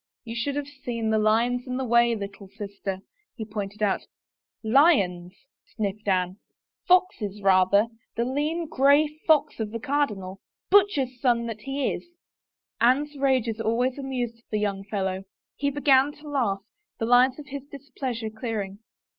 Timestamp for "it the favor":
12.09-12.67